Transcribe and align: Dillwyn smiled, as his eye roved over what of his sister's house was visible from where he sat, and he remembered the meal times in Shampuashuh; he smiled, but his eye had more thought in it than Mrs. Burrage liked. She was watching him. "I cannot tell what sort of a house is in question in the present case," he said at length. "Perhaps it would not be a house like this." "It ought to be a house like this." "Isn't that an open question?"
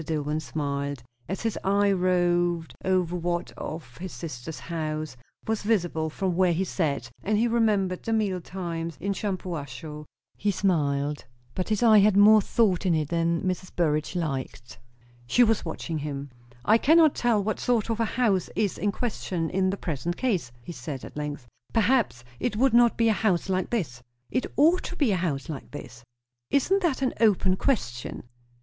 Dillwyn 0.03 0.39
smiled, 0.39 1.03
as 1.29 1.43
his 1.43 1.59
eye 1.63 1.91
roved 1.91 2.73
over 2.83 3.15
what 3.15 3.51
of 3.51 3.97
his 3.97 4.11
sister's 4.11 4.57
house 4.61 5.15
was 5.45 5.61
visible 5.61 6.09
from 6.09 6.35
where 6.35 6.53
he 6.53 6.63
sat, 6.63 7.11
and 7.21 7.37
he 7.37 7.47
remembered 7.47 8.01
the 8.01 8.11
meal 8.11 8.41
times 8.41 8.97
in 8.99 9.13
Shampuashuh; 9.13 10.05
he 10.35 10.49
smiled, 10.49 11.25
but 11.53 11.69
his 11.69 11.83
eye 11.83 11.99
had 11.99 12.17
more 12.17 12.41
thought 12.41 12.83
in 12.83 12.95
it 12.95 13.09
than 13.09 13.43
Mrs. 13.43 13.75
Burrage 13.75 14.15
liked. 14.15 14.79
She 15.27 15.43
was 15.43 15.63
watching 15.63 15.99
him. 15.99 16.31
"I 16.65 16.79
cannot 16.79 17.13
tell 17.13 17.43
what 17.43 17.59
sort 17.59 17.91
of 17.91 17.99
a 17.99 18.05
house 18.05 18.49
is 18.55 18.79
in 18.79 18.91
question 18.91 19.51
in 19.51 19.69
the 19.69 19.77
present 19.77 20.17
case," 20.17 20.51
he 20.63 20.71
said 20.71 21.05
at 21.05 21.15
length. 21.15 21.45
"Perhaps 21.73 22.23
it 22.39 22.55
would 22.55 22.73
not 22.73 22.97
be 22.97 23.07
a 23.07 23.13
house 23.13 23.49
like 23.49 23.69
this." 23.69 24.01
"It 24.31 24.47
ought 24.57 24.81
to 24.85 24.95
be 24.95 25.11
a 25.11 25.17
house 25.17 25.47
like 25.47 25.69
this." 25.69 26.03
"Isn't 26.49 26.81
that 26.81 27.03
an 27.03 27.13
open 27.19 27.55
question?" 27.55 28.23